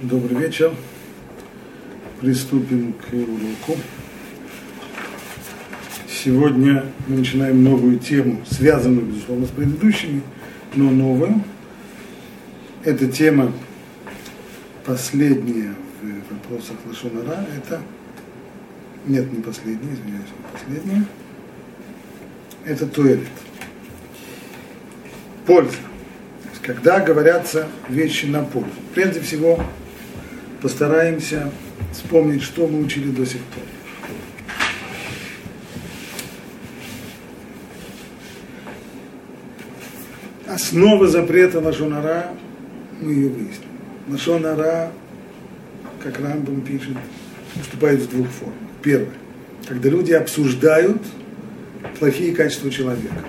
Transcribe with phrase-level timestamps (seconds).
[0.00, 0.74] Добрый вечер.
[2.20, 3.80] Приступим к уроку.
[6.08, 10.22] Сегодня мы начинаем новую тему, связанную, безусловно, с предыдущими,
[10.74, 11.44] но новую.
[12.82, 13.52] Эта тема
[14.84, 17.46] последняя в вопросах Лашонара.
[17.56, 17.80] Это
[19.06, 21.04] нет, не последняя, извиняюсь, последняя.
[22.64, 23.20] Это туалет.
[25.46, 25.76] Польза
[26.64, 28.70] когда говорятся вещи на пользу.
[28.94, 29.62] Прежде всего,
[30.64, 31.50] постараемся
[31.92, 33.64] вспомнить, что мы учили до сих пор.
[40.46, 42.30] Основа запрета Лашонара,
[43.02, 43.68] мы ее выясним.
[44.08, 44.90] Лашонара,
[46.02, 46.96] как Рамбам пишет,
[47.56, 48.56] выступает в двух формах.
[48.82, 49.12] Первое,
[49.68, 51.02] когда люди обсуждают
[51.98, 53.22] плохие качества человека,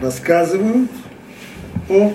[0.00, 0.90] рассказывают
[1.90, 2.14] о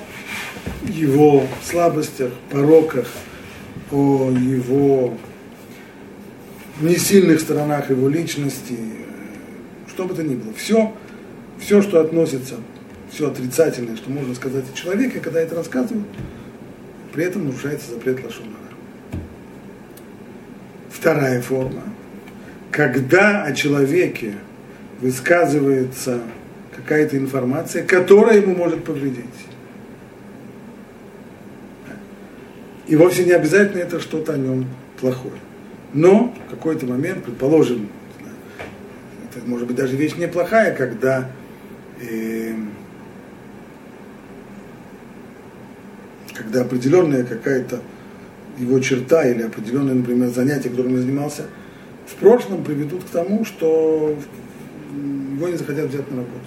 [0.87, 3.07] его слабостях, пороках,
[3.93, 5.15] о его
[6.81, 8.75] несильных сторонах его личности,
[9.87, 10.53] что бы то ни было.
[10.55, 10.91] Все,
[11.59, 12.55] все, что относится,
[13.11, 16.07] все отрицательное, что можно сказать о человеке, когда это рассказывают,
[17.13, 18.57] при этом нарушается запрет Лашонара.
[20.89, 21.83] Вторая форма.
[22.71, 24.33] Когда о человеке
[24.99, 26.21] высказывается
[26.75, 29.25] какая-то информация, которая ему может повредить.
[32.93, 34.67] И вовсе не обязательно это что-то о нем
[35.01, 35.33] плохое.
[35.95, 37.89] Но в какой-то момент, предположим,
[39.25, 41.31] это может быть даже вещь неплохая, когда
[41.99, 42.53] э,
[46.35, 47.81] когда определенная какая-то
[48.59, 51.45] его черта или определенное, например, занятие, которым он занимался,
[52.05, 54.15] в прошлом приведут к тому, что
[55.35, 56.45] его не захотят взять на работу.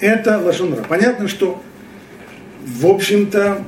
[0.00, 0.82] Это лошонра.
[0.82, 1.62] Понятно, что,
[2.64, 3.64] в общем-то,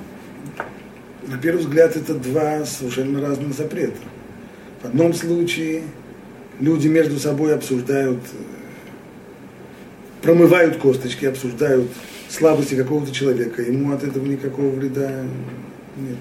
[1.27, 3.99] на первый взгляд, это два совершенно разных запрета.
[4.83, 5.83] В одном случае
[6.61, 8.21] люди между собой обсуждают,
[10.23, 11.91] промывают косточки, обсуждают
[12.29, 15.25] слабости какого-то человека, ему от этого никакого вреда
[15.97, 16.17] нет.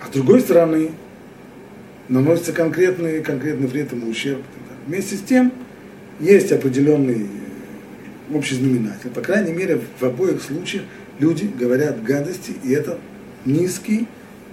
[0.00, 0.90] А с другой стороны,
[2.08, 4.42] наносится конкретный, конкретный вред ему ущерб.
[4.86, 5.52] Вместе с тем,
[6.22, 7.26] есть определенный
[8.32, 9.10] общий знаменатель.
[9.10, 10.84] По крайней мере, в обоих случаях
[11.18, 12.98] люди говорят гадости, и это
[13.44, 14.06] низкий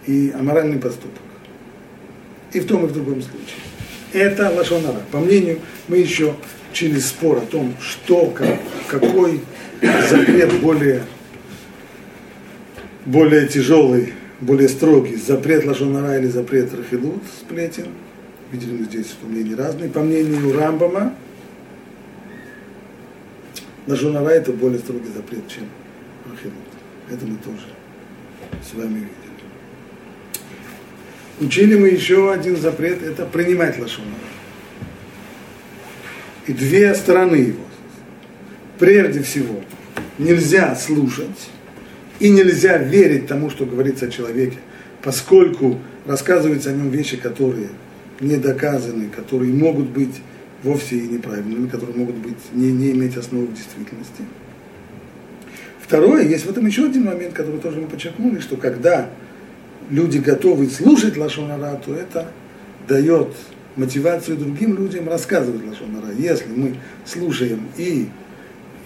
[0.07, 1.21] и аморальный поступок.
[2.51, 3.59] И в том, и в другом случае.
[4.11, 5.01] Это лошонара.
[5.11, 6.35] По мнению, мы еще
[6.73, 8.57] через спор о том, что, как,
[8.87, 9.41] какой
[10.09, 11.03] запрет более,
[13.05, 17.89] более тяжелый, более строгий, запрет лошонара или запрет рахилут, сплетен.
[18.51, 19.89] Видели мы здесь, что мнения разные.
[19.89, 21.13] По мнению Рамбама,
[23.89, 25.63] на Жунара это более строгий запрет, чем
[26.29, 26.53] Рахилут.
[27.09, 27.65] Это мы тоже
[28.63, 29.09] с вами видели.
[31.39, 34.13] Учили мы еще один запрет, это принимать лошонара.
[36.45, 37.63] И две стороны его.
[38.77, 39.59] Прежде всего,
[40.19, 41.49] нельзя слушать
[42.19, 44.59] и нельзя верить тому, что говорится о человеке,
[45.01, 47.69] поскольку рассказываются о нем вещи, которые
[48.19, 50.21] не доказаны, которые могут быть
[50.63, 54.23] вовсе и неправильными, которые могут быть, не, не иметь основы в действительности.
[55.81, 59.09] Второе, есть в этом еще один момент, который тоже мы подчеркнули, что когда
[59.89, 62.27] люди готовы слушать Лашонара, то это
[62.87, 63.29] дает
[63.75, 66.13] мотивацию другим людям рассказывать Лашонара.
[66.17, 66.75] Если мы
[67.05, 68.07] слушаем и,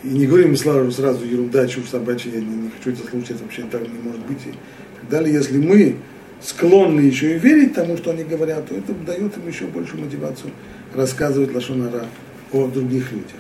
[0.04, 3.64] и не говорим сразу, сразу ерунда, чушь собачья, я не, не хочу это слушать, вообще
[3.64, 4.46] так не может быть.
[4.46, 4.52] И
[5.00, 5.34] так далее.
[5.34, 5.98] Если мы
[6.42, 10.52] склонны еще и верить тому, что они говорят, то это дает им еще большую мотивацию
[10.96, 12.06] рассказывать Лашонара
[12.52, 13.38] о других людях.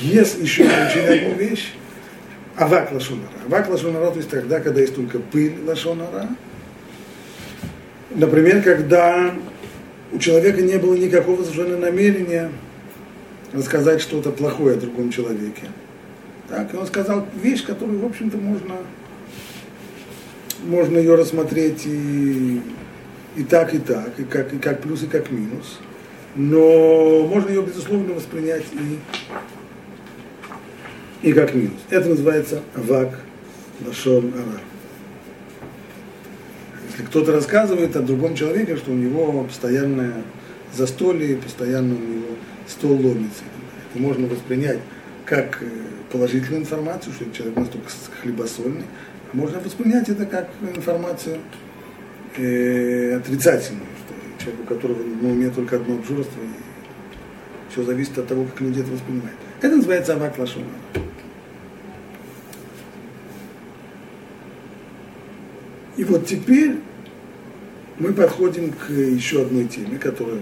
[0.00, 1.72] Есть еще очень одну вещь,
[2.56, 3.28] авак лашонара.
[3.46, 6.28] Авак лашонара, то есть тогда, когда есть только пыль лашонара.
[8.10, 9.34] Например, когда
[10.12, 12.50] у человека не было никакого совершенно намерения
[13.52, 15.68] рассказать что-то плохое о другом человеке.
[16.48, 18.76] Так, и он сказал вещь, которую, в общем-то, можно
[20.64, 22.60] можно ее рассмотреть и,
[23.36, 25.78] и так, и так, и как, и как плюс, и как минус.
[26.36, 28.98] Но можно ее, безусловно, воспринять и,
[31.28, 31.78] и как минус.
[31.90, 33.20] Это называется авак
[33.84, 34.60] лашон ара.
[36.90, 40.22] Если кто-то рассказывает о другом человеке, что у него постоянное
[40.72, 42.36] застолье, постоянно у него
[42.68, 43.42] стол ломится,
[43.90, 44.78] это можно воспринять
[45.24, 45.66] как э,
[46.12, 47.88] положительную информацию, что человек настолько
[48.20, 48.84] хлебосольный,
[49.32, 51.38] можно воспринять это как информацию
[52.36, 56.42] э, отрицательную, что человек, у которого на уме только одно обжорство,
[57.70, 59.38] Все зависит от того, как люди это воспринимают.
[59.60, 60.66] Это называется авак лашона.
[65.96, 66.76] И вот теперь
[67.98, 70.40] мы подходим к еще одной теме, которая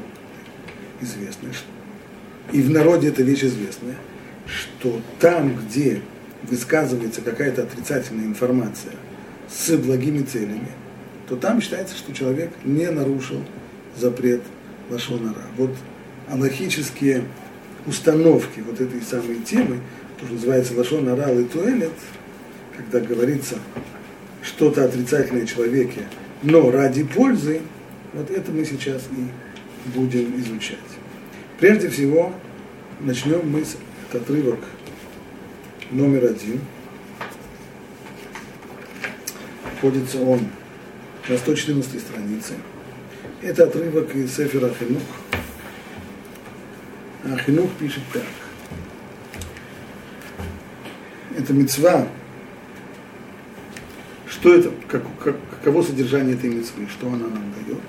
[1.00, 1.48] известна.
[2.52, 3.96] И в народе эта вещь известная,
[4.46, 6.00] что там, где
[6.42, 8.92] высказывается какая-то отрицательная информация
[9.50, 10.68] с благими целями,
[11.28, 13.42] то там считается, что человек не нарушил
[13.96, 14.42] запрет
[14.90, 15.42] Лашонара.
[15.56, 15.70] Вот
[16.28, 17.24] аллахические
[17.86, 19.80] установки вот этой самой темы,
[20.18, 21.92] то, что называется Лашонара и Туэлет,
[22.76, 23.56] когда говорится
[24.42, 26.02] что-то отрицательное человеке,
[26.42, 27.60] но ради пользы,
[28.12, 30.78] вот это мы сейчас и будем изучать.
[31.58, 32.32] Прежде всего,
[33.00, 33.76] начнем мы с
[34.14, 34.60] отрывок
[35.90, 36.60] номер один.
[39.64, 40.40] Находится он
[41.28, 42.54] на 114 странице.
[43.42, 45.02] Это отрывок из Сефера Хинух.
[47.24, 47.36] А
[47.78, 48.22] пишет так.
[51.36, 52.08] Это мецва.
[54.28, 57.80] Что это, как, как, каково содержание этой мецвы, что она нам дает?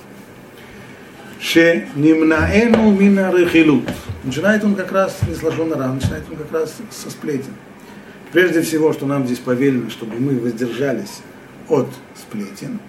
[1.39, 3.89] Ше нимнаэну мина рехилут.
[4.23, 7.53] Начинает он как раз не с лошона начинает он как раз со сплетен.
[8.31, 11.21] Прежде всего, что нам здесь повелено, чтобы мы воздержались
[11.67, 12.79] от сплетен,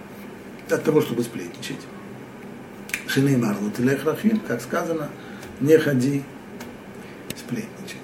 [0.68, 1.80] от того, чтобы сплетничать.
[3.06, 5.08] Шины марлут и лехрахил, как сказано,
[5.60, 6.22] не ходи
[7.36, 7.96] сплетничать.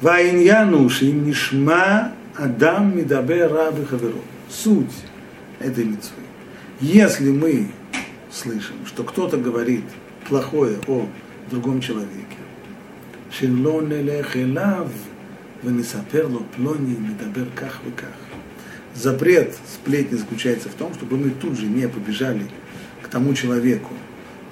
[0.00, 4.20] Ваиньяну нишма адам мидабе рабы хаверу.
[4.50, 4.92] Суть
[5.58, 6.22] этой митцвы.
[6.80, 7.70] Если мы
[8.30, 9.84] слышим, что кто-то говорит
[10.28, 11.08] плохое о
[11.50, 12.36] другом человеке,
[13.30, 14.90] шиллон Лехелав
[15.66, 18.14] вынесапер лоплони медабер ках и ках.
[18.94, 22.46] Запрет сплетни заключается в том, чтобы мы тут же не побежали
[23.02, 23.92] к тому человеку,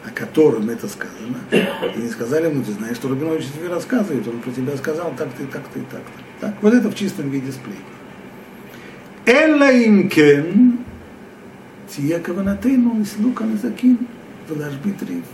[0.04, 4.40] о котором это сказано, и не сказали ему, ты знаешь, что Рабинович тебе рассказывает, он
[4.40, 6.22] про тебя сказал так ты, так ты, так ты.
[6.40, 7.84] Так, вот это в чистом виде сплетни.
[9.24, 10.80] Элла имкен
[11.88, 13.98] тия каванатейну и слука назакин
[14.48, 15.24] влажбит риф.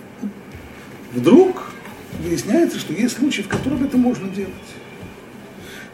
[1.15, 1.65] Вдруг
[2.23, 4.55] выясняется, что есть случаи, в которых это можно делать.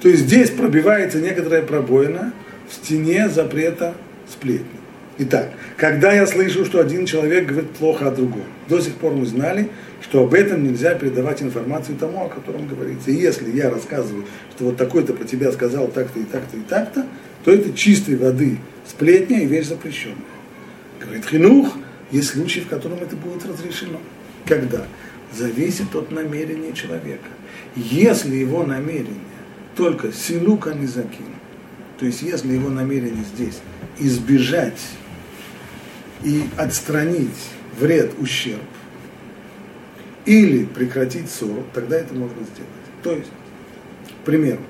[0.01, 2.33] То есть здесь пробивается некоторая пробоина
[2.69, 3.95] в стене запрета
[4.29, 4.67] сплетни.
[5.19, 9.25] Итак, когда я слышу, что один человек говорит плохо о другом, до сих пор мы
[9.25, 9.71] знали,
[10.03, 13.11] что об этом нельзя передавать информацию тому, о котором говорится.
[13.11, 17.07] И если я рассказываю, что вот такой-то про тебя сказал так-то и так-то и так-то,
[17.45, 20.19] то это чистой воды сплетня и вещь запрещенная.
[21.01, 21.75] Говорит Хинух,
[22.11, 24.01] есть случаи, в котором это будет разрешено.
[24.45, 24.85] Когда?
[25.33, 27.29] Зависит от намерения человека.
[27.75, 29.36] Если его намерение
[29.77, 31.37] только силука не закинет,
[31.99, 33.61] то есть если его намерение здесь
[33.99, 34.81] избежать
[36.25, 38.63] и отстранить вред, ущерб,
[40.25, 42.71] или прекратить ссору, тогда это можно сделать.
[43.03, 43.31] То есть,
[44.23, 44.61] к примеру,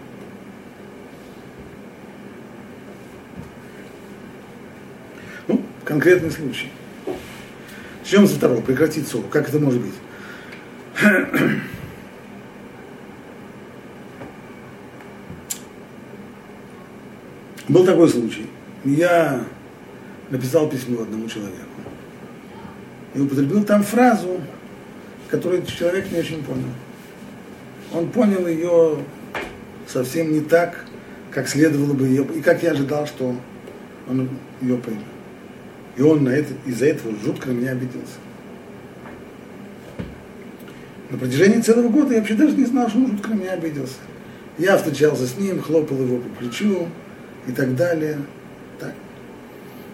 [5.48, 6.70] ну, конкретный случай.
[8.00, 9.24] Начнем со второго, прекратить ссору.
[9.30, 9.94] Как это может быть?
[17.68, 18.46] Был такой случай.
[18.84, 19.44] Я
[20.30, 21.56] написал письмо одному человеку.
[23.14, 24.40] И употребил там фразу,
[25.28, 26.68] которую человек не очень понял.
[27.92, 28.98] Он понял ее
[29.86, 30.84] совсем не так,
[31.30, 33.34] как следовало бы ее, и как я ожидал, что
[34.08, 34.28] он
[34.60, 35.02] ее поймет.
[35.96, 38.18] И он на это, из-за этого жутко на меня обиделся.
[41.10, 43.94] На протяжении целого года я вообще даже не знал, что он жутко на меня обиделся.
[44.58, 46.88] Я встречался с ним, хлопал его по плечу,
[47.46, 48.18] и так далее.
[48.78, 48.94] Так.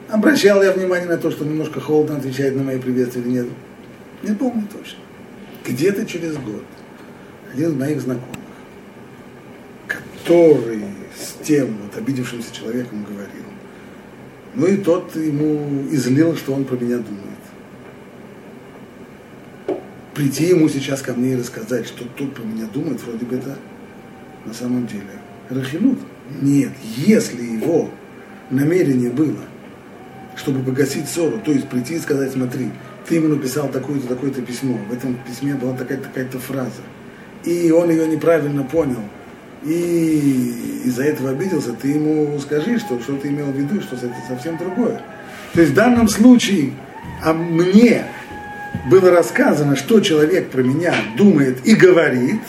[0.09, 3.47] Обращал я внимание на то, что немножко холодно отвечает на мои приветствия или нет.
[4.23, 4.99] Не помню точно.
[5.65, 6.65] Где-то через год
[7.53, 8.37] один из моих знакомых,
[9.87, 13.45] который с тем вот обидевшимся человеком говорил,
[14.55, 17.23] ну и тот ему излил, что он про меня думает.
[20.15, 23.57] Прийти ему сейчас ко мне и рассказать, что тут про меня думает, вроде бы это
[24.45, 25.05] на самом деле
[25.49, 25.99] рахинут.
[26.41, 27.91] Нет, если его
[28.51, 29.39] намерение было,
[30.37, 32.71] чтобы погасить ссору, то есть прийти и сказать, смотри,
[33.09, 36.83] ты ему написал такое-то, такое-то письмо, в этом письме была такая-то, такая-то фраза,
[37.45, 39.03] и он ее неправильно понял,
[39.65, 44.15] и из-за этого обиделся, ты ему скажи, что, что ты имел в виду, что это
[44.29, 45.01] совсем другое.
[45.53, 46.73] То есть в данном случае
[47.23, 48.05] а мне
[48.91, 52.41] было рассказано, что человек про меня думает и говорит,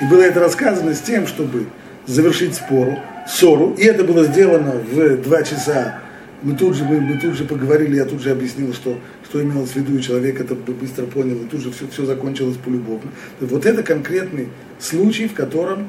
[0.00, 1.66] и было это рассказано с тем, чтобы
[2.06, 2.98] завершить спору,
[3.30, 6.00] ссору, и это было сделано в два часа.
[6.42, 9.70] Мы тут же, мы, мы тут же поговорили, я тут же объяснил, что, что имелось
[9.70, 13.10] в виду, и человек это быстро понял, и тут же все, все закончилось полюбовно.
[13.40, 15.88] Вот это конкретный случай, в котором,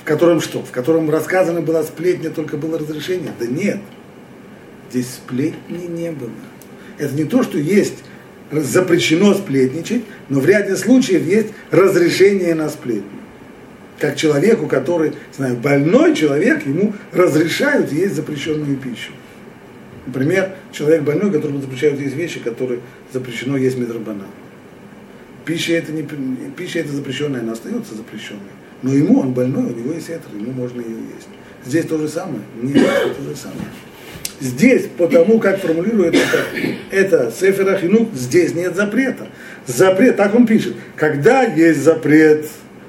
[0.00, 0.62] в котором что?
[0.62, 3.32] В котором рассказана была сплетня, только было разрешение?
[3.40, 3.80] Да нет,
[4.90, 6.30] здесь сплетни не было.
[6.98, 8.04] Это не то, что есть
[8.52, 13.15] запрещено сплетничать, но в ряде случаев есть разрешение на сплетню.
[13.98, 19.12] Как человеку, который, знаю, больной человек, ему разрешают есть запрещенную пищу.
[20.06, 22.80] Например, человек больной, которому запрещают есть вещи, которые
[23.12, 24.26] запрещено есть медрабана.
[25.44, 26.02] Пища это, не,
[26.56, 28.40] пища это запрещенная, она остается запрещенной.
[28.82, 31.28] Но ему, он больной, у него есть это, ему можно ее есть.
[31.64, 32.42] Здесь то же самое.
[32.62, 33.66] Это то же самое.
[34.38, 36.44] Здесь, потому как формулирует это,
[36.90, 39.28] это Сефер Ахинук, здесь нет запрета.
[39.66, 42.46] Запрет, так он пишет, когда есть запрет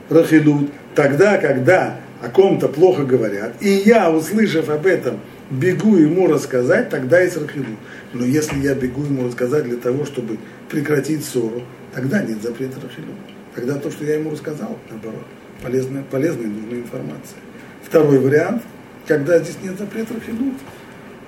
[0.10, 5.20] Рахилут, тогда, когда о ком-то плохо говорят, и я, услышав об этом,
[5.52, 7.78] бегу ему рассказать, тогда есть Рахилут.
[8.14, 10.40] Но если я бегу ему рассказать для того, чтобы
[10.70, 11.62] прекратить ссору,
[11.94, 13.16] тогда нет запрета Рахилут.
[13.54, 15.24] Тогда то, что я ему рассказал, наоборот,
[15.62, 17.38] полезная, полезная и нужная информация.
[17.84, 18.64] Второй вариант,
[19.06, 20.56] когда здесь нет запрета Рахилут,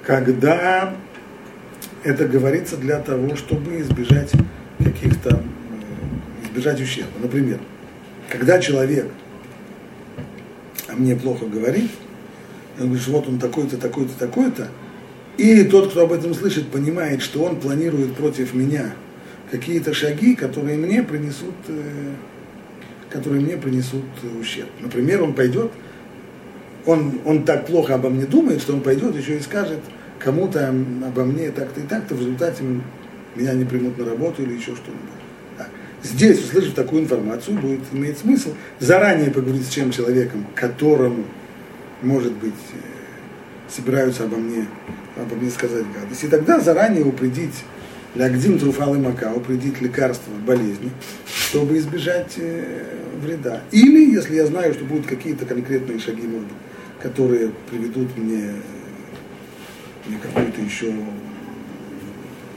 [0.03, 0.95] когда
[2.03, 4.31] это говорится для того, чтобы избежать
[4.79, 7.11] каких-то, э, избежать ущерба.
[7.21, 7.59] Например,
[8.29, 9.05] когда человек
[10.91, 11.91] о мне плохо говорит,
[12.79, 14.67] он говорит, вот он такой-то, такой-то, такой-то,
[15.37, 18.93] и тот, кто об этом слышит, понимает, что он планирует против меня
[19.51, 22.13] какие-то шаги, которые мне принесут, э,
[23.09, 24.03] которые мне принесут
[24.39, 24.69] ущерб.
[24.81, 25.71] Например, он пойдет
[26.85, 29.79] он, он так плохо обо мне думает, что он пойдет еще и скажет
[30.17, 32.63] кому-то обо мне так-то и так-то, в результате
[33.35, 35.18] меня не примут на работу или еще что-нибудь.
[36.03, 41.25] Здесь, услышав такую информацию, будет иметь смысл заранее поговорить с чем человеком, которому,
[42.01, 44.65] может быть, э, собираются обо мне,
[45.17, 46.23] обо мне сказать гадость.
[46.23, 47.63] И тогда заранее упредить
[48.15, 50.91] лягдим труфал и мака, упредить лекарства болезни,
[51.27, 53.61] чтобы избежать э, вреда.
[53.71, 56.57] Или, если я знаю, что будут какие-то конкретные шаги, может быть,
[57.01, 58.53] которые приведут мне,
[60.07, 60.93] мне какой-то еще,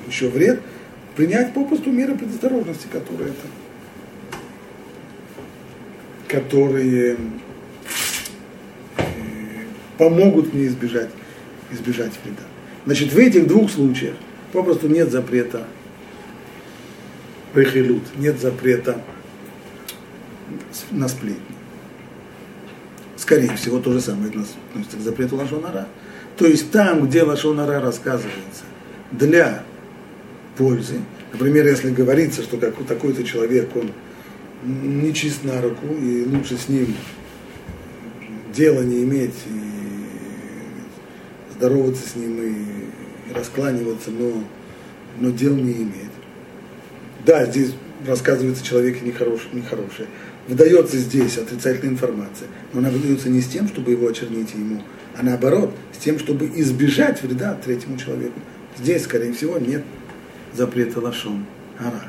[0.09, 0.61] еще вред,
[1.17, 3.47] принять попросту меры предосторожности, которые это
[6.29, 7.19] которые
[8.97, 9.05] э,
[9.99, 11.11] помогут мне избежать,
[11.71, 12.43] избежать вреда.
[12.87, 14.15] Значит, в этих двух случаях
[14.51, 15.67] попросту нет запрета
[17.53, 19.03] прихилют, нет запрета
[20.91, 21.53] на сплетни
[23.23, 25.87] скорее всего, то же самое относится к запрету Лашонара.
[26.37, 28.65] То есть там, где Лашонара рассказывается
[29.11, 29.63] для
[30.57, 31.01] пользы,
[31.33, 33.91] например, если говорится, что такой-то человек, он
[34.65, 36.95] не чист на руку, и лучше с ним
[38.55, 39.61] дело не иметь, и
[41.55, 44.45] здороваться с ним, и, раскланиваться, но,
[45.19, 46.11] но дел не иметь.
[47.25, 47.73] Да, здесь
[48.07, 50.09] рассказывается человеке нехорошее, нехорошее
[50.49, 54.83] выдается здесь отрицательная информация, но она выдается не с тем, чтобы его очернить ему,
[55.17, 58.41] а наоборот, с тем, чтобы избежать вреда третьему человеку.
[58.79, 59.85] Здесь, скорее всего, нет
[60.55, 61.45] запрета лашон
[61.79, 62.05] ара.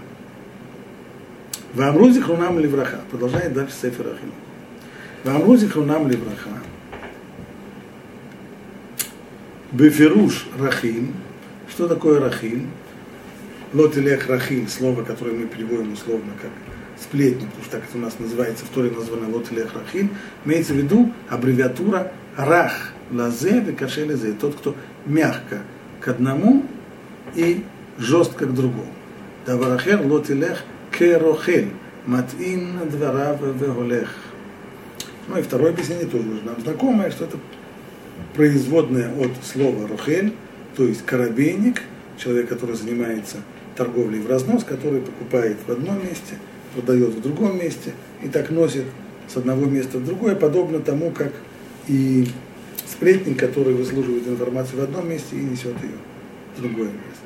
[1.73, 3.00] Вамрузи хрунам ливраха.
[3.09, 4.31] Продолжает дальше Сефер Ахим.
[5.23, 6.50] Вамрузи хрунам ливраха.
[9.71, 11.13] Бефируш рахим.
[11.69, 12.69] Что такое рахим?
[13.73, 16.51] Лотилех рахим, слово, которое мы переводим условно как
[17.01, 20.09] сплетни, потому что так это у нас называется, в Торе названо Лот или Рахин,
[20.45, 25.62] имеется в виду аббревиатура Рах, Лазе, Векаше Лазе, тот, кто мягко
[26.00, 26.65] к одному
[27.35, 27.63] и
[27.97, 28.91] жестко к другому.
[29.45, 30.63] Даварахер Лот Илех
[30.97, 31.69] Керохель,
[32.05, 34.09] Матин Дварав Веголех.
[35.27, 37.38] Ну и второе объяснение тоже нам знакомое, что это
[38.35, 40.33] производное от слова рохель,
[40.75, 41.81] то есть коробейник,
[42.17, 43.38] человек, который занимается
[43.75, 46.38] торговлей в разнос, который покупает в одном месте–
[46.73, 48.85] продает в другом месте и так носит
[49.27, 51.31] с одного места в другое, подобно тому, как
[51.88, 52.27] и
[52.85, 55.97] сплетник, который выслуживает информацию в одном месте и несет ее
[56.57, 57.22] в другое место.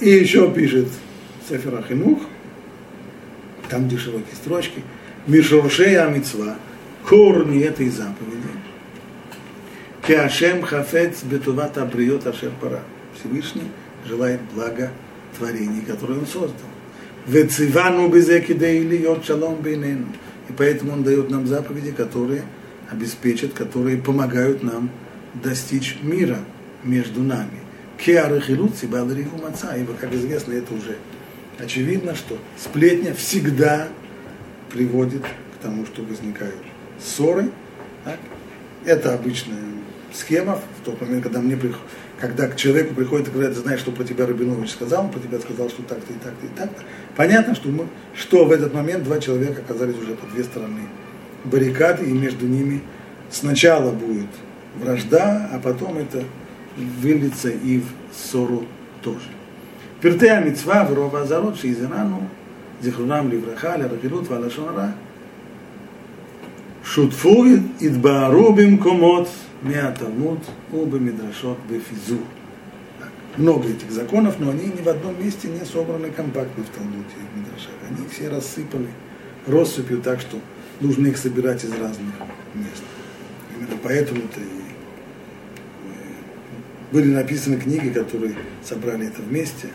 [0.00, 0.88] И еще пишет
[1.48, 2.20] Сефер Ахинух,
[3.70, 4.82] там где широкие строчки,
[5.26, 6.56] Мишуршей Амицва,
[7.08, 8.48] корни этой заповеди.
[10.06, 12.82] Кеашем хафец бетуват абриот ашер пара.
[13.18, 13.70] Всевышний
[14.06, 14.92] желает блага
[15.36, 16.68] творений, которые он создал.
[17.26, 20.06] Вецивану безекидейли йод шалом бейнен.
[20.48, 22.42] И поэтому он дает нам заповеди, которые
[22.88, 24.90] обеспечат, которые помогают нам
[25.34, 26.38] достичь мира
[26.84, 27.65] между нами.
[27.98, 29.76] Кеарахилут сибадариху маца.
[29.76, 30.96] Ибо, как известно, это уже
[31.58, 33.88] очевидно, что сплетня всегда
[34.70, 36.62] приводит к тому, что возникают
[37.00, 37.50] ссоры.
[38.04, 38.18] Так?
[38.84, 39.58] Это обычная
[40.12, 41.84] схема, в тот момент, когда мне приходит,
[42.18, 45.20] когда к человеку приходит и говорят, ты знаешь, что про тебя Рабинович сказал, он про
[45.20, 46.82] тебя сказал, что так-то и так-то и так-то.
[47.14, 50.80] Понятно, что, мы, что в этот момент два человека оказались уже по две стороны
[51.44, 52.82] баррикады, и между ними
[53.30, 54.28] сначала будет
[54.76, 56.24] вражда, а потом это
[56.76, 58.64] и и в ссору
[59.02, 59.28] тоже.
[60.00, 62.28] Пиртея митцва в рова зарот шизерану
[62.82, 64.94] зихрунам ливраха лярахилут валашонара
[66.84, 67.46] шутфу
[67.80, 69.28] идбаару бимкомот
[69.62, 70.40] миаталмут
[70.72, 72.18] убы мидрашот бефизу.
[73.36, 77.34] Много этих законов, но они ни в одном месте не собраны компактно в Талмуде и
[77.34, 77.74] в Мидрашах.
[77.86, 78.88] Они все рассыпаны
[79.46, 80.38] россыпью так, что
[80.80, 82.14] нужно их собирать из разных
[82.54, 82.82] мест.
[83.54, 84.65] Именно поэтому-то и
[86.92, 89.68] были написаны книги, которые собрали это вместе,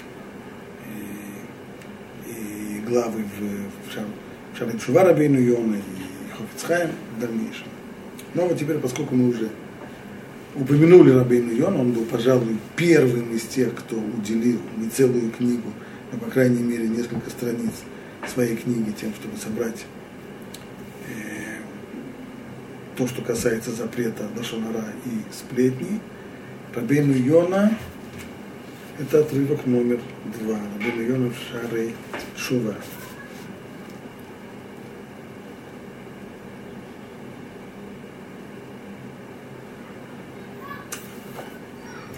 [2.26, 4.06] и, и главы в, в, Шар,
[4.54, 7.68] в Шарим Шува Йона и Хофицхайм в дальнейшем.
[8.34, 9.50] Но вот теперь, поскольку мы уже
[10.56, 15.70] упомянули Рабейну Йона, он был, пожалуй, первым из тех, кто уделил не целую книгу,
[16.12, 17.72] но, по крайней мере, несколько страниц
[18.34, 19.86] своей книги тем, чтобы собрать
[21.08, 21.60] э,
[22.96, 26.00] то, что касается запрета Дашонара и сплетни.
[26.75, 30.01] Рабейну Йона – это отрывок номер
[30.39, 30.59] два.
[30.79, 31.95] Рабейну Йона в Шарей
[32.37, 32.75] Шува.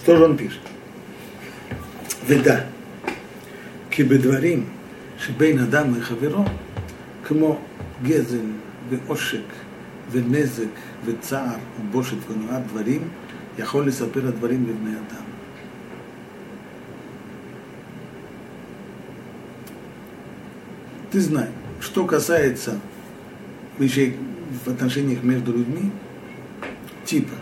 [0.02, 0.60] Что же он пишет?
[2.28, 2.60] ודע
[3.90, 4.64] כי בדברים
[5.18, 6.44] שבין אדם לחברו,
[7.24, 7.58] כמו
[8.02, 8.46] גזל
[8.90, 9.48] ועושק
[10.10, 13.08] ונזק וצער ובושת ונועד דברים,
[13.58, 15.28] יכול לספר הדברים לבני אדם.
[21.10, 21.48] Ты знай,
[21.80, 22.78] что касается
[23.78, 24.14] вещей
[24.64, 25.90] в отношениях между людьми,
[27.06, 27.34] типа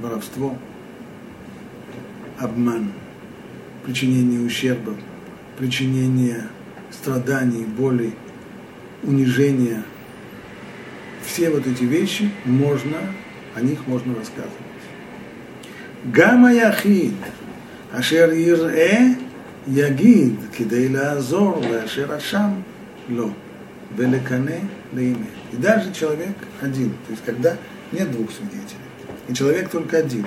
[0.00, 0.56] воровство,
[2.38, 2.92] обман,
[3.84, 4.94] причинение ущерба,
[5.58, 6.48] причинение
[6.92, 8.14] страданий, боли,
[9.02, 9.82] унижения,
[11.26, 12.98] все вот эти вещи можно,
[13.54, 14.52] о них можно рассказывать.
[16.12, 17.14] גם היחיד
[17.98, 19.06] אשר יראה
[19.72, 22.50] יגיד כדי לעזור לאשר אשם
[23.08, 23.28] לא,
[23.96, 24.58] ולקנא
[24.94, 25.34] לאמת.
[25.52, 27.56] И даже человек один, то есть когда
[27.92, 28.90] нет двух свидетелей,
[29.28, 30.26] и человек только один,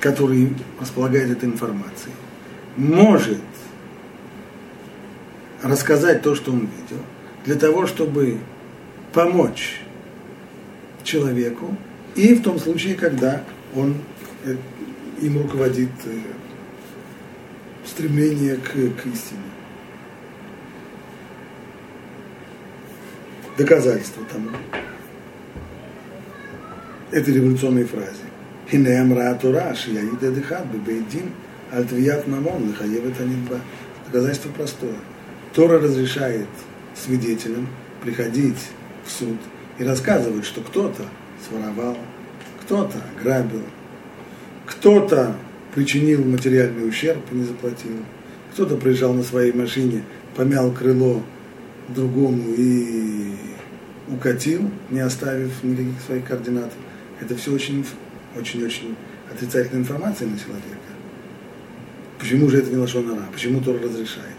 [0.00, 2.14] который располагает этой информацией,
[2.76, 3.40] может
[5.62, 7.02] рассказать то, что он видел,
[7.44, 8.38] для того, чтобы
[9.12, 9.80] помочь
[11.02, 11.76] человеку,
[12.14, 13.42] и в том случае, когда
[13.74, 14.15] он Э,
[14.47, 14.55] Э,
[15.21, 16.19] им руководит э,
[17.85, 19.41] стремление к, к истине.
[23.57, 24.49] Доказательство тому.
[27.11, 28.23] Это революционные фразы.
[28.69, 31.31] Хинеем ратура, шияид эдыхат, бебейдин,
[31.71, 33.59] альтвият мамон, лихаевет анидба.
[34.05, 34.95] Доказательство простое.
[35.53, 36.47] Тора разрешает
[36.95, 37.67] свидетелям
[38.01, 38.69] приходить
[39.03, 39.37] в суд
[39.79, 41.03] и рассказывать, что кто-то
[41.49, 41.97] своровал,
[42.61, 43.63] кто-то грабил
[44.67, 45.35] кто-то
[45.73, 47.93] причинил материальный ущерб и не заплатил.
[48.53, 50.03] Кто-то приезжал на своей машине,
[50.35, 51.23] помял крыло
[51.89, 53.31] другому и
[54.09, 56.71] укатил, не оставив никаких своих координат.
[57.21, 57.85] Это все очень,
[58.35, 58.95] очень, очень
[59.31, 60.77] отрицательная информация на человека.
[62.19, 63.23] Почему же это не лошонара?
[63.31, 64.35] Почему Тора разрешает?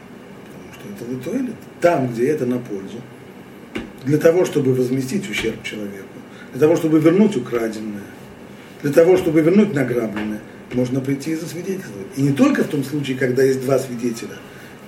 [0.46, 1.54] Потому что это литуэлит.
[1.80, 3.00] Там, где это на пользу,
[4.04, 6.08] для того, чтобы возместить ущерб человеку,
[6.52, 8.02] для того, чтобы вернуть украденное,
[8.82, 10.40] для того, чтобы вернуть награбленное,
[10.72, 12.06] можно прийти и засвидетельствовать.
[12.16, 14.36] И не только в том случае, когда есть два свидетеля,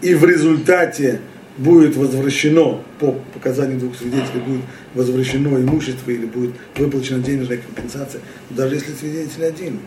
[0.02, 1.20] и в результате
[1.58, 4.62] будет возвращено, по показанию двух свидетелей, будет
[4.94, 9.78] возвращено имущество или будет выплачена денежная компенсация, даже если свидетель один.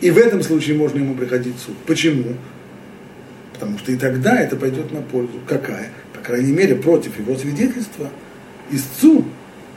[0.00, 1.76] И в этом случае можно ему приходить в суд.
[1.86, 2.34] Почему?
[3.54, 5.40] Потому что и тогда это пойдет на пользу.
[5.48, 5.90] Какая?
[6.12, 8.10] По крайней мере, против его свидетельства
[8.70, 9.24] истцу,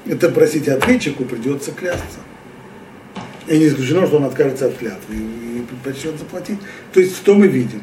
[0.05, 2.19] это, простите, ответчику придется клясться.
[3.47, 6.60] И не исключено, что он откажется от клятвы и, и предпочтет заплатить.
[6.93, 7.81] То есть что мы видим?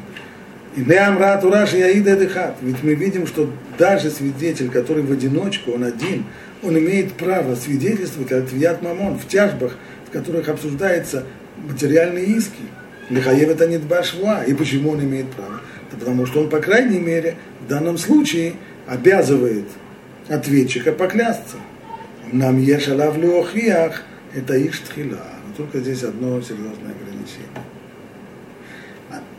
[0.75, 2.57] И Неамрат Ураши Яида Дехат.
[2.61, 6.25] Ведь мы видим, что даже свидетель, который в одиночку, он один,
[6.61, 9.75] он имеет право свидетельствовать от Вият Мамон в тяжбах,
[10.07, 11.23] в которых обсуждаются
[11.57, 12.61] материальные иски.
[13.09, 14.43] Лихаев это не Башва.
[14.43, 15.61] И почему он имеет право?
[15.91, 18.53] Да потому что он, по крайней мере, в данном случае
[18.85, 19.65] обязывает
[20.29, 21.57] ответчика поклясться.
[22.31, 27.49] Нам ешалав леохиях, это их штхила только здесь одно серьезное ограничение.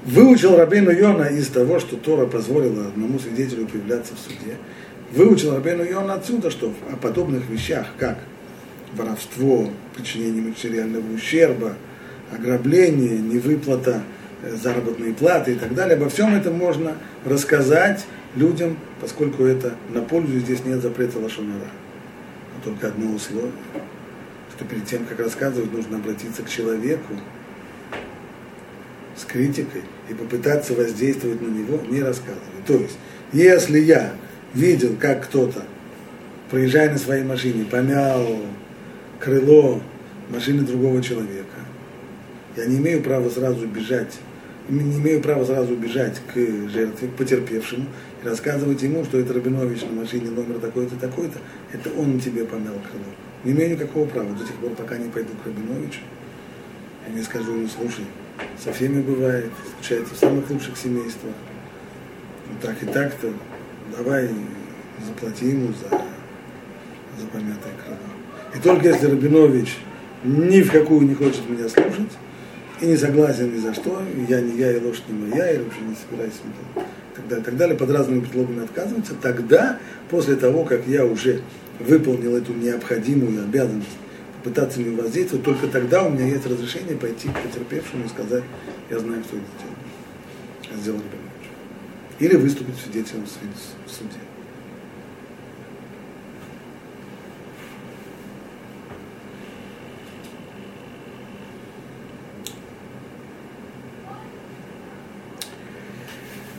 [0.05, 4.57] Выучил Рабейну Йона из того, что Тора позволила одному свидетелю появляться в суде.
[5.13, 8.19] Выучил Рабейну Йона отсюда, что о подобных вещах, как
[8.95, 11.75] воровство, причинение материального ущерба,
[12.33, 14.03] ограбление, невыплата
[14.43, 15.97] э, заработной платы и так далее.
[15.97, 21.71] Обо всем этом можно рассказать людям, поскольку это на пользу здесь нет запрета лошонара.
[22.55, 23.53] Но только одно условие,
[24.57, 27.15] что перед тем, как рассказывать, нужно обратиться к человеку
[29.17, 32.65] с критикой и попытаться воздействовать на него, не рассказывать.
[32.67, 32.97] То есть,
[33.33, 34.15] если я
[34.55, 35.65] видел, как кто-то,
[36.51, 38.27] проезжая на своей машине, помял
[39.21, 39.83] крыло
[40.31, 41.61] машины другого человека,
[42.57, 44.19] я не имею права сразу бежать,
[44.69, 46.37] не имею права сразу бежать к
[46.71, 47.87] жертве, к потерпевшему,
[48.23, 51.39] и рассказывать ему, что это Рабинович на машине номер такой-то, такой-то,
[51.73, 53.26] это он тебе помял крыло.
[53.47, 56.01] Не имею никакого права до тех пор, пока не пойду к Рабиновичу,
[57.07, 58.05] и не скажу ему, слушай,
[58.59, 61.33] со всеми бывает, случается в самых лучших семействах.
[62.51, 63.33] Вот так и так-то,
[63.97, 64.31] давай
[65.07, 67.99] заплати ему за, за помятое крыло.
[68.53, 69.79] И только если Рабинович
[70.25, 72.19] ни в какую не хочет меня слушать,
[72.81, 75.83] и не согласен ни за что, я не я, и лошадь не моя, и вообще
[75.83, 76.81] не собираюсь и
[77.15, 79.79] так далее, так далее, под разными предлогами отказывается, тогда,
[80.11, 81.43] после того, как я уже
[81.81, 83.89] выполнил эту необходимую обязанность
[84.43, 88.45] пытаться не воздействовать, только тогда у меня есть разрешение пойти к потерпевшему и сказать,
[88.91, 90.71] я знаю, кто это сделал.
[90.71, 91.51] Я сделал Рабинович.
[92.21, 94.11] Или выступить свидетелем в суде.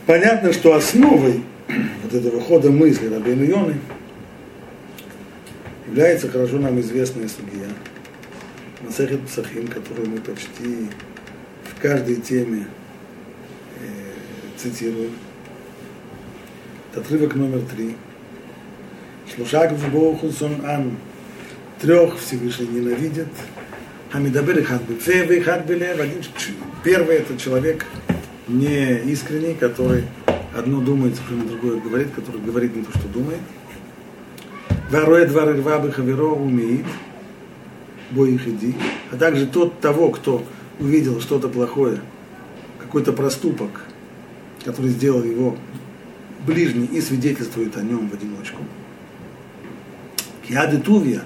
[0.04, 1.42] Понятно, что основой
[2.02, 3.74] вот этого хода мысли Рабейну Йоны
[5.88, 7.66] является хорошо нам известная судья
[8.82, 10.88] Масахет Псахим, которую мы почти
[11.64, 12.66] в каждой теме
[13.80, 14.12] э,
[14.56, 15.12] цитируем.
[16.90, 17.96] Это отрывок номер три.
[19.34, 20.96] Шлушак в сон ан.
[21.80, 23.28] Трех Всевышний ненавидит.
[24.10, 25.96] Хамидабер и хадбе и хадбеле.
[26.84, 27.86] Первый это человек
[28.46, 30.04] не искренний, который
[30.56, 33.40] одно думает, совершенно другое говорит, который говорит не то, что думает.
[34.90, 36.86] Варуэ двары рвабы хаверо умеет,
[38.10, 38.74] бой иди.
[39.10, 40.42] А также тот того, кто
[40.80, 42.00] увидел что-то плохое,
[42.78, 43.82] какой-то проступок,
[44.64, 45.56] который сделал его
[46.46, 48.62] ближний и свидетельствует о нем в одиночку.
[50.46, 51.22] Киады Тувья,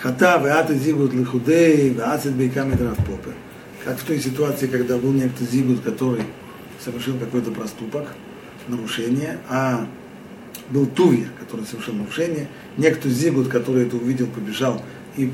[0.00, 3.34] хата веаты зигут лихудей, веацит бейкам попе.
[3.84, 6.22] Как в той ситуации, когда был некто зигут, который
[6.84, 8.08] совершил какой-то проступок,
[8.66, 9.86] нарушение, а
[10.70, 14.82] был Тувья, который совершил нарушение, некто Зигут, который это увидел, побежал
[15.16, 15.30] и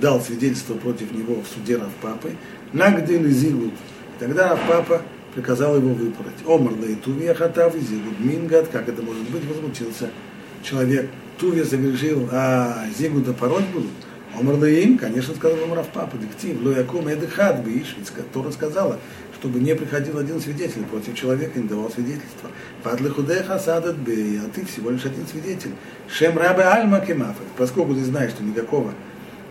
[0.00, 2.32] дал свидетельство против него в суде Равпапы,
[2.72, 3.72] нагдили Зигут.
[3.72, 5.02] И тогда Равпапа
[5.34, 6.34] приказал его выпороть.
[6.46, 10.10] Омар да и Тувья хатав, и Зигут мингат, как это может быть, возмутился
[10.62, 11.08] человек.
[11.38, 13.90] Тувья согрешил, а Зигуда пороть будут.
[14.38, 18.98] Омар да им, конечно, сказал ему Равпапа, диктив, лоякум эдыхат биш, которая сказала,
[19.46, 22.50] чтобы не приходил один свидетель против человека, не давал свидетельства.
[22.82, 25.70] Падли худеха садат бей, а ты всего лишь один свидетель.
[26.08, 27.44] Шем рабе альма кемафа.
[27.56, 28.92] Поскольку ты знаешь, что никакого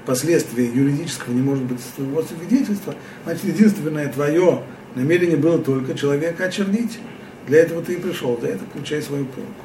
[0.06, 4.64] последствия юридического не может быть твоего свидетельства, значит, единственное твое
[4.96, 7.00] намерение было только человека очернить.
[7.48, 9.64] Для этого ты и пришел, за это получай свою порку.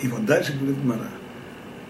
[0.00, 1.08] И вот дальше говорит Мара.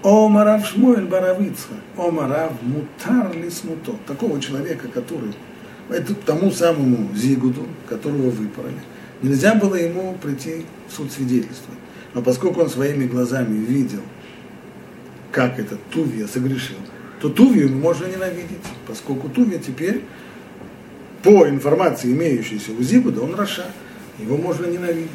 [0.03, 3.95] Омарав Шмуэль Баравицха, Омарав Мутар Лисмуто.
[4.07, 5.33] Такого человека, который,
[5.89, 8.81] это тому самому Зигуду, которого выпороли,
[9.23, 11.73] нельзя было ему прийти в суд свидетельства.
[12.15, 14.03] Но поскольку он своими глазами видел,
[15.31, 16.77] как этот Тувия согрешил,
[17.21, 20.03] то Тувию можно ненавидеть, поскольку Тувия теперь,
[21.23, 23.67] по информации, имеющейся у Зигуда, он Раша,
[24.19, 25.09] его можно ненавидеть.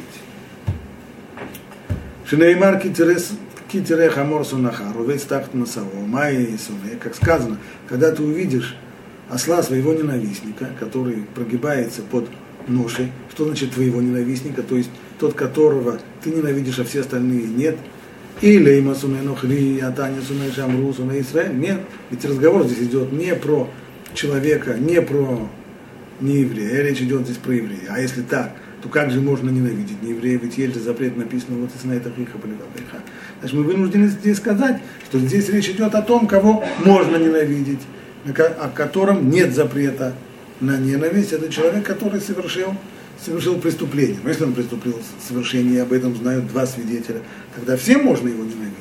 [2.24, 3.32] שנאמר כי תראה
[3.68, 8.76] כי תראה חמור שונאך, רובץ תחת משאו, מאי שונא, как сказано, когда ты увидишь
[9.28, 12.28] осла своего ненавистника, который прогибается под
[12.66, 17.76] ношей, что значит твоего ненавистника, то есть тот, которого ты ненавидишь, а все остальные нет,
[18.40, 23.68] אילימא שונא נכרי, והתניא שונא שאמרו שונא ישראל, нет, ведь разговор здесь идет не про
[24.14, 25.48] человека, не про
[26.20, 30.10] не речь идет здесь про еврея, а если так, то как же можно ненавидеть не
[30.10, 32.38] еврея, ведь есть же запрет написано вот из на это хиха
[33.40, 37.80] Значит, мы вынуждены здесь сказать, что здесь речь идет о том, кого можно ненавидеть,
[38.36, 40.14] о котором нет запрета
[40.60, 41.32] на ненависть.
[41.32, 42.74] Это человек, который совершил,
[43.24, 44.18] совершил преступление.
[44.22, 47.20] Но если он преступил совершение, об этом знают два свидетеля,
[47.54, 48.74] тогда всем можно его ненавидеть.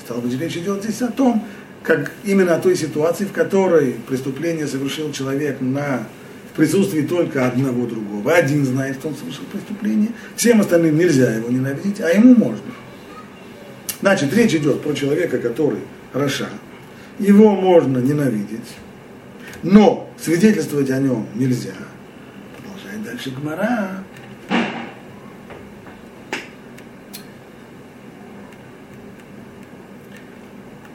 [0.00, 1.44] Стало быть, речь идет здесь о том,
[1.82, 6.06] как именно о той ситуации, в которой преступление совершил человек на
[6.54, 8.32] присутствии только одного другого.
[8.32, 12.72] Один знает, что он совершил преступление, всем остальным нельзя его ненавидеть, а ему можно.
[14.00, 15.80] Значит, речь идет про человека, который
[16.12, 16.48] Раша.
[17.18, 18.76] Его можно ненавидеть,
[19.62, 21.74] но свидетельствовать о нем нельзя.
[22.56, 24.04] Продолжает дальше Гмара.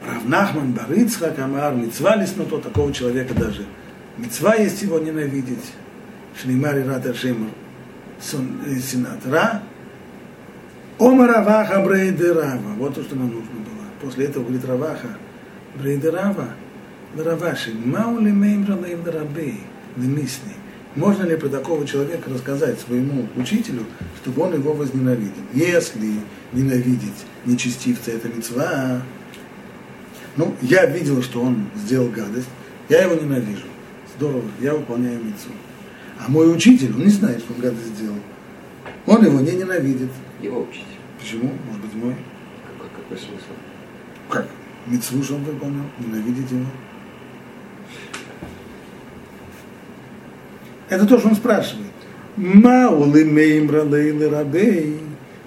[0.06, 3.64] Равнахман Барыцхак Амар, мецва леснуто, такого человека даже.
[4.18, 5.72] Мецва есть его ненавидеть.
[6.40, 7.50] Шнеймари Рат Ашем
[8.20, 9.24] Сенат.
[9.26, 9.62] Ра.
[10.98, 12.74] Ома Раваха Брейде Рава.
[12.76, 13.84] Вот то, что нам нужно было.
[14.00, 15.16] После этого говорит Раваха.
[15.76, 16.48] Брейде Рава.
[17.16, 17.72] Раваши.
[17.72, 19.60] Маули Меймра Лейм Рабей.
[19.96, 20.54] Немисни.
[20.96, 23.84] Можно ли про такого человека рассказать своему учителю,
[24.20, 25.42] чтобы он его возненавидел?
[25.52, 26.14] Если
[26.52, 29.02] ненавидеть нечестивца, это мецва,
[30.36, 32.48] ну, я видел, что он сделал гадость,
[32.88, 33.66] я его ненавижу.
[34.18, 35.52] Здорово, я выполняю мецву.
[36.18, 38.16] А мой учитель, он не знает, что он гадость сделал.
[39.06, 40.10] Он его не ненавидит.
[40.42, 40.86] Его учитель.
[41.20, 41.52] Почему?
[41.66, 42.16] Может быть, мой?
[42.66, 43.52] Какой, какой смысл?
[44.28, 44.48] Как?
[44.88, 46.64] Мецву, что он выполнял, ненавидеть его.
[50.88, 51.86] Это то, что он спрашивает.
[52.36, 54.98] Мау лимеймра лейлы рабей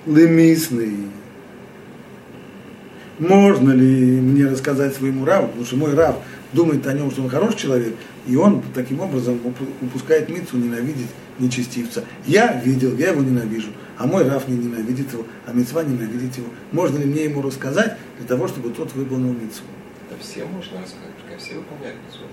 [0.06, 1.08] лимисный.
[3.20, 6.16] Можно ли мне рассказать своему раву, потому что мой рав
[6.54, 7.96] думает о нем, что он хороший человек,
[8.28, 9.40] и он таким образом
[9.82, 12.04] упускает мицу ненавидеть нечестивца.
[12.26, 16.48] Я видел, я его ненавижу, а мой рав не ненавидит его, а мецва ненавидит его.
[16.72, 19.64] Можно ли мне ему рассказать для того, чтобы тот выполнил мицу?
[20.10, 22.26] Да всем можно рассказать, пускай все выполняют мицву.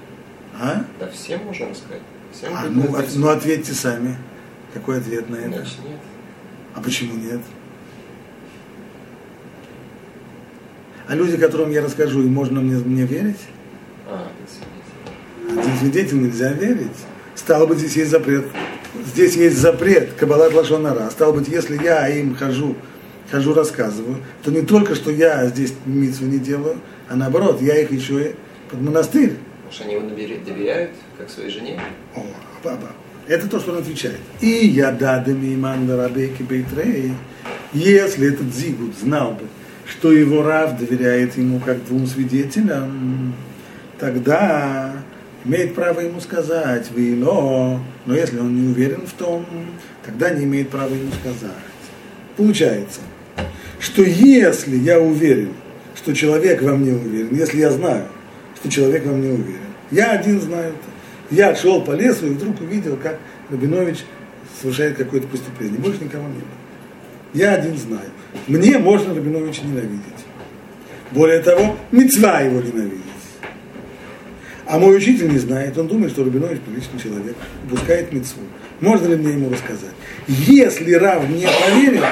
[0.61, 0.85] А?
[0.99, 2.03] Да всем можно рассказать.
[2.33, 4.17] Всем а ну, от, ну ответьте сами.
[4.75, 5.57] Какой ответ на это?
[5.57, 5.99] Значит, нет.
[6.75, 7.41] А почему нет?
[11.09, 13.41] А люди, которым я расскажу, им можно мне, мне верить?
[14.07, 14.31] А,
[15.49, 16.89] Этим свидетелям нельзя верить.
[17.35, 18.47] Стало быть, здесь есть запрет.
[19.07, 21.09] Здесь есть запрет Каббалат Лашонара.
[21.11, 22.77] Стало быть, если я им хожу,
[23.31, 27.91] хожу, рассказываю, то не только, что я здесь митцву не делаю, а наоборот, я их
[27.91, 28.35] еще и
[28.71, 29.35] под монастырь.
[29.71, 31.81] Что они его доверяют, как своей жене.
[32.15, 32.25] О,
[32.63, 32.89] папа.
[33.27, 34.21] Это то, что он отвечает.
[34.41, 37.13] И я дадами иманда рабейки бейтрей,
[37.73, 39.47] если этот Зигут знал бы,
[39.87, 43.35] что его Рав доверяет ему как двум свидетелям,
[43.99, 44.98] тогда
[45.49, 49.47] имеет право ему сказать, вы но, если он не уверен в том,
[50.05, 51.53] тогда не имеет права ему сказать.
[52.37, 53.01] Получается,
[53.81, 55.55] что если я уверен,
[55.97, 58.05] что человек во мне уверен, если я знаю,
[58.57, 61.35] что человек во мне уверен, я один знаю это.
[61.35, 63.19] Я шел по лесу и вдруг увидел, как
[63.51, 63.99] Рабинович
[64.61, 65.79] совершает какое-то преступление.
[65.79, 66.59] Больше никого не было.
[67.35, 68.11] Я один знаю.
[68.47, 70.03] Мне можно Рабиновича ненавидеть.
[71.11, 73.08] Более того, мецва его ненавидеть.
[74.69, 78.43] А мой учитель не знает, он думает, что Рабинович приличный человек, упускает мецву.
[78.81, 79.95] Можно ли мне ему рассказать?
[80.27, 82.05] Если Рав мне поверит,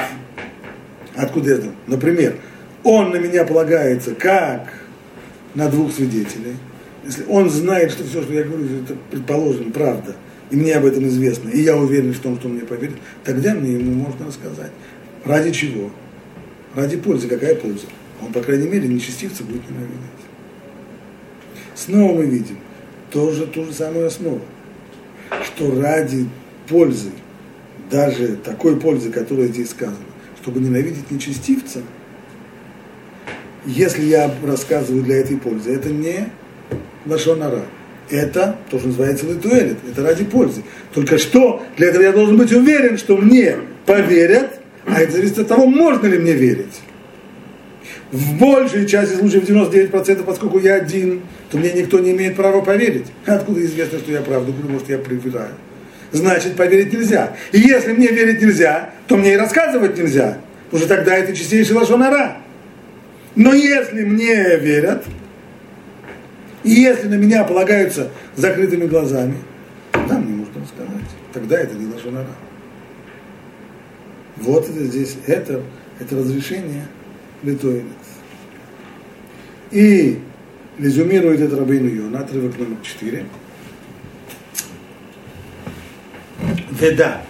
[1.15, 1.67] откуда это?
[1.85, 2.35] Например,
[2.83, 4.73] он на меня полагается как
[5.53, 6.55] на двух свидетелей.
[7.05, 10.15] Если он знает, что все, что я говорю, это предположим, правда,
[10.49, 13.53] и мне об этом известно, и я уверен в том, что он мне поверит, тогда
[13.53, 14.71] мне ему можно рассказать.
[15.25, 15.91] Ради чего?
[16.73, 17.27] Ради пользы.
[17.27, 17.85] Какая польза?
[18.19, 20.16] Он, по крайней мере, нечестивца будет ненавидеть.
[21.77, 22.57] Снова мы видим
[23.11, 24.41] тоже ту же самую основу,
[25.45, 26.27] что ради
[26.67, 27.11] пользы,
[27.91, 29.97] даже такой пользы, которая здесь сказана,
[30.41, 31.81] чтобы ненавидеть нечестивца,
[33.65, 36.29] если я рассказываю для этой пользы, это не
[37.05, 37.65] лашонара.
[38.09, 39.77] Это то, что называется литуэлит.
[39.91, 40.63] Это ради пользы.
[40.93, 45.49] Только что для этого я должен быть уверен, что мне поверят, а это зависит от
[45.49, 46.81] того, можно ли мне верить.
[48.11, 53.07] В большей части случаев, 99%, поскольку я один, то мне никто не имеет права поверить.
[53.25, 55.51] Откуда известно, что я правду говорю, может, я привираю.
[56.13, 57.35] Значит, поверить нельзя.
[57.51, 60.37] И если мне верить нельзя, то мне и рассказывать нельзя.
[60.71, 62.37] Что тогда это чистейший лошонара.
[63.35, 65.03] Но если мне верят,
[66.63, 69.35] и если на меня полагаются закрытыми глазами,
[69.91, 71.09] тогда мне можно рассказать.
[71.33, 72.27] Тогда это не лошонара.
[74.37, 75.61] Вот это здесь, это,
[75.99, 76.85] это разрешение
[77.43, 77.85] литоинец.
[79.71, 80.19] И
[80.77, 83.25] резюмирует это Рабейну Йона, отрывок номер 4.
[86.71, 87.21] Веда.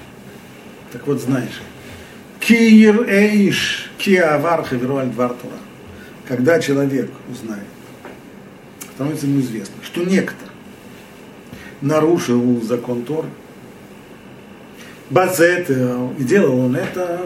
[0.91, 1.61] Так вот, знаешь,
[2.39, 5.53] Киир эиш, киавар хаверуаль двартура.
[6.27, 7.63] Когда человек узнает,
[8.95, 10.45] становится ему известно, что некто
[11.81, 13.29] нарушил закон Торы,
[15.09, 17.21] Бацет, и делал он это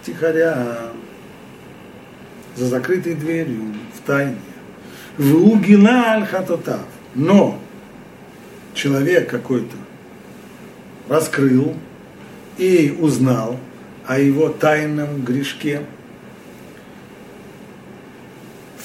[0.00, 0.91] втихаря,
[2.56, 4.36] за закрытой дверью, в тайне.
[5.18, 6.86] В угила аль-хатотав.
[7.14, 7.58] Но
[8.74, 9.76] человек какой-то
[11.08, 11.74] раскрыл
[12.58, 13.58] и узнал
[14.06, 15.82] о его тайном грешке.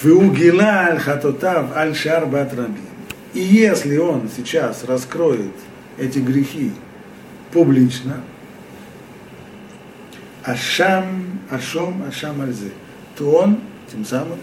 [0.02, 2.86] Вугила аль хатотав аль шарбат рабим.
[3.34, 5.54] И если он сейчас раскроет
[5.98, 6.72] эти грехи
[7.52, 8.22] публично,
[10.44, 12.72] Ашам, Ашом, Ашам Альзе,
[13.18, 13.60] то он
[13.92, 14.40] тем самым,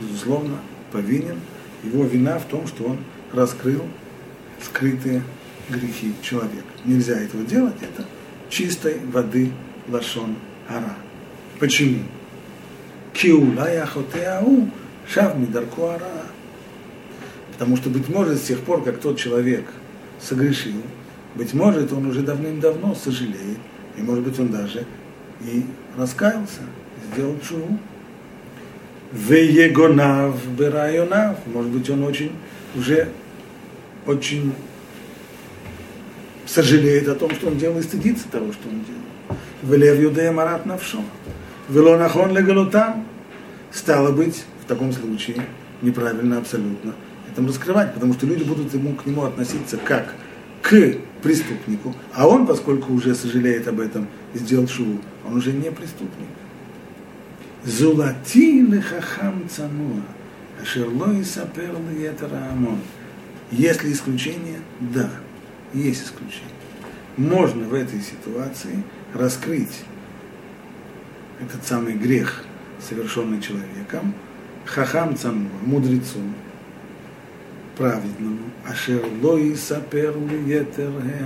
[0.00, 0.58] безусловно,
[0.90, 1.40] повинен.
[1.82, 2.98] Его вина в том, что он
[3.32, 3.82] раскрыл
[4.62, 5.22] скрытые
[5.68, 6.64] грехи человека.
[6.84, 8.06] Нельзя этого делать, это
[8.48, 9.52] чистой воды
[9.88, 10.36] лашон
[10.68, 10.96] ара.
[11.58, 12.02] Почему?
[13.12, 14.70] Киула яхотеау
[15.06, 16.26] шав мидарку ара.
[17.52, 19.66] Потому что, быть может, с тех пор, как тот человек
[20.20, 20.82] согрешил,
[21.34, 23.58] быть может, он уже давным-давно сожалеет,
[23.96, 24.86] и, может быть, он даже
[25.40, 25.64] и
[25.96, 26.62] раскаялся,
[27.12, 27.78] сделал чуву.
[29.14, 31.38] Веегонав берайонав.
[31.46, 32.32] Может быть, он очень
[32.76, 33.08] уже
[34.06, 34.52] очень
[36.46, 39.38] сожалеет о том, что он делал, и стыдится того, что он делал.
[39.62, 40.98] Велев юдея марат навшо.
[41.68, 43.06] Велонахон легалутам.
[43.72, 45.36] Стало быть, в таком случае,
[45.82, 46.94] неправильно абсолютно
[47.34, 50.14] этом раскрывать, потому что люди будут ему, к нему относиться как
[50.62, 55.70] к преступнику, а он, поскольку уже сожалеет об этом и сделал шуву, он уже не
[55.70, 56.28] преступник.
[57.66, 60.02] Зулати лехахам цануа,
[60.60, 61.74] ашерло и сапер
[62.50, 62.78] амон.
[63.50, 64.58] Ли исключение?
[64.80, 65.08] Да,
[65.72, 66.50] есть исключение.
[67.16, 68.82] Можно в этой ситуации
[69.14, 69.82] раскрыть
[71.40, 72.44] этот самый грех,
[72.86, 74.14] совершенный человеком,
[74.66, 76.20] хахам цануа, мудрецу,
[77.78, 80.14] праведному, ашер лои сапер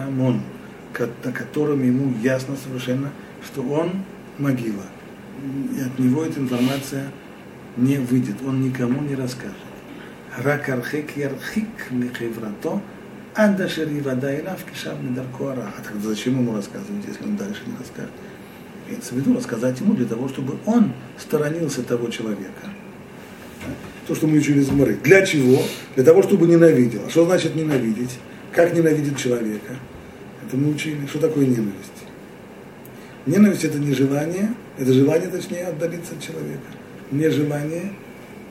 [0.07, 0.43] амон,
[1.25, 3.11] на котором ему ясно совершенно,
[3.45, 4.05] что он
[4.39, 4.85] могила.
[5.77, 7.11] И от него эта информация
[7.77, 9.57] не выйдет, он никому не расскажет.
[10.37, 12.81] Рак архик ярхик михеврато,
[13.35, 17.77] адашер и вода и лав кишав А тогда зачем ему рассказывать, если он дальше не
[17.79, 18.13] расскажет?
[18.87, 22.69] Имеется в виду рассказать ему для того, чтобы он сторонился того человека
[24.09, 24.69] то, что мы учили из.
[24.69, 25.63] Для чего?
[25.95, 27.03] Для того, чтобы ненавидел.
[27.07, 28.19] А что значит ненавидеть?
[28.53, 29.77] Как ненавидеть человека?
[30.47, 31.07] Это мы учили.
[31.07, 32.08] Что такое ненависть?
[33.29, 36.63] Ненависть это не желание, это желание, точнее, отдалиться от человека.
[37.11, 37.93] Не желание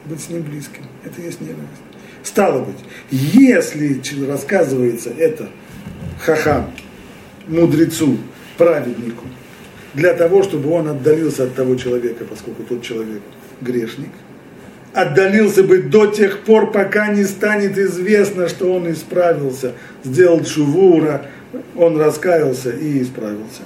[0.06, 0.84] быть с ним близким.
[1.04, 1.82] Это есть ненависть.
[2.24, 2.78] Стало быть,
[3.10, 5.50] если рассказывается это
[6.24, 6.72] хахам,
[7.48, 8.18] мудрецу,
[8.58, 9.26] праведнику,
[9.96, 13.22] для того, чтобы он отдалился от того человека, поскольку тот человек
[13.62, 14.12] грешник–
[14.94, 21.28] отдалился бы до тех пор, пока не станет известно, что он исправился, сделал шувура,
[21.76, 23.62] он раскаялся и исправился.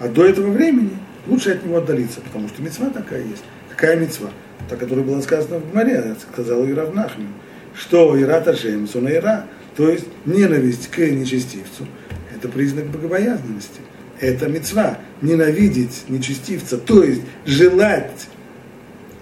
[0.00, 3.44] А до этого времени лучше от него отдалиться, потому что мецва такая есть.
[3.70, 4.30] Какая мецва?
[4.68, 7.28] Та, которая была сказана в Гмаре, сказал Ира Равнахмин,
[7.74, 11.86] что Ира Ташем, Ира, то есть ненависть к нечестивцу,
[12.34, 13.80] это признак богобоязненности.
[14.20, 18.28] Это мецва, ненавидеть нечестивца, то есть желать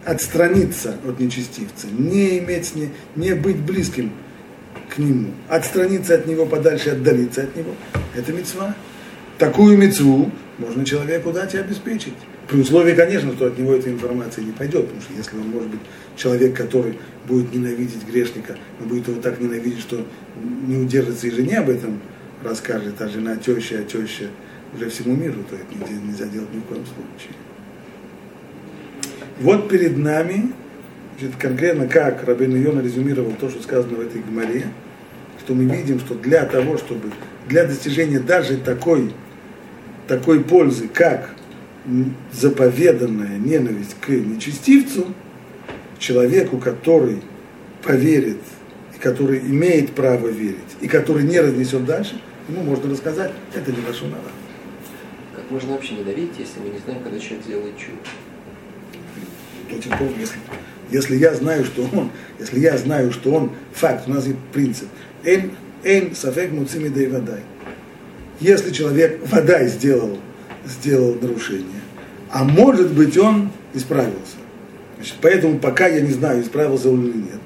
[0.04, 4.12] отстраниться от нечестивца, не иметь ним, не быть близким
[4.94, 7.74] к нему, отстраниться от него подальше, отдалиться от него,
[8.14, 8.74] это мецва.
[9.42, 12.12] Такую мецву можно человеку дать и обеспечить.
[12.46, 15.68] При условии, конечно, что от него эта информация не пойдет, потому что если он может
[15.68, 15.80] быть
[16.14, 20.06] человек, который будет ненавидеть грешника, но будет его так ненавидеть, что
[20.68, 21.98] не удержится и жене об этом
[22.44, 24.26] расскажет, а жена теща, а теща
[24.76, 27.34] уже всему миру, то это нельзя делать ни в коем случае.
[29.40, 30.52] Вот перед нами,
[31.18, 34.66] значит, конкретно как Рабин Йона резюмировал то, что сказано в этой гморе,
[35.40, 37.10] что мы видим, что для того, чтобы,
[37.48, 39.10] для достижения даже такой,
[40.06, 41.30] такой пользы, как
[42.32, 45.06] заповеданная ненависть к нечестивцу,
[45.98, 47.22] человеку, который
[47.82, 48.38] поверит,
[48.94, 53.78] и который имеет право верить, и который не разнесет дальше, ему можно рассказать, это не
[53.86, 54.20] наша нара.
[55.34, 57.98] Как можно вообще ненавидеть, если мы не знаем, когда человек делает чудо?
[59.72, 60.38] до тех пор, если,
[60.90, 64.88] если я знаю, что он, если я знаю, что он факт, у нас есть принцип,
[65.24, 65.52] эн,
[65.84, 67.40] эн сафек муцими да и водай.
[68.42, 70.18] Если человек водай сделал,
[70.66, 71.80] сделал нарушение,
[72.28, 74.36] а может быть он исправился.
[74.96, 77.40] Значит, поэтому пока я не знаю, исправился он или нет,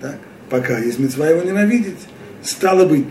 [0.00, 0.18] так,
[0.50, 1.98] пока есть мецва его ненавидеть,
[2.42, 3.06] стало быть,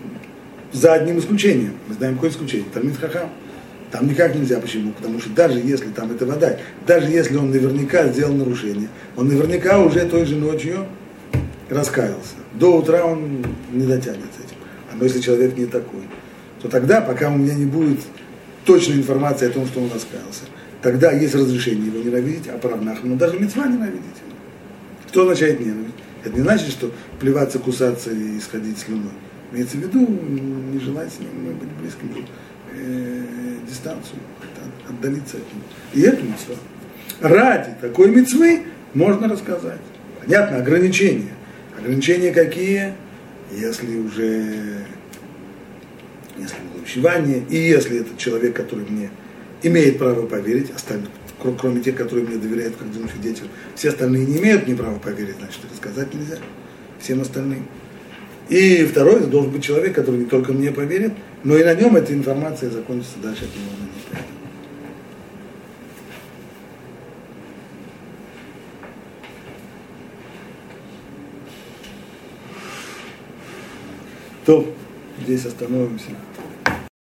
[0.71, 1.73] за одним исключением.
[1.87, 2.67] Мы знаем, какое исключение.
[2.73, 3.29] Талмит Хахам.
[3.91, 4.59] Там никак нельзя.
[4.59, 4.93] Почему?
[4.93, 8.87] Потому что даже если там это вода, даже если он наверняка сделал нарушение,
[9.17, 10.85] он наверняка уже той же ночью
[11.69, 12.35] раскаялся.
[12.53, 14.57] До утра он не дотянет этим.
[14.91, 16.03] А но если человек не такой,
[16.61, 17.99] то тогда, пока у меня не будет
[18.65, 20.43] точной информации о том, что он раскаялся,
[20.81, 24.35] тогда есть разрешение его ненавидеть, а правнах, но даже мецва ненавидеть его.
[25.09, 25.95] Что означает ненавидеть?
[26.23, 29.11] Это не значит, что плеваться, кусаться и сходить слюной.
[29.51, 32.25] Имеется в виду не желать с ним быть близким
[32.73, 33.23] э,
[33.67, 34.19] дистанцию,
[34.87, 35.63] отдалиться от него.
[35.93, 36.55] И эту митцву.
[37.19, 39.81] Ради такой мецвы можно рассказать.
[40.21, 41.33] Понятно, ограничения.
[41.77, 42.93] Ограничения какие?
[43.51, 44.85] Если уже
[46.37, 49.09] если увещевание, и если этот человек, который мне
[49.63, 51.09] имеет право поверить, остальные,
[51.59, 55.59] кроме тех, которые мне доверяют как свидетелям, все остальные не имеют мне права поверить, значит,
[55.71, 56.37] рассказать нельзя
[56.99, 57.65] всем остальным.
[58.49, 61.13] И второй, это должен быть человек, который не только мне поверит,
[61.43, 63.69] но и на нем эта информация закончится дальше от него.
[74.45, 74.73] То,
[75.23, 76.09] здесь остановимся.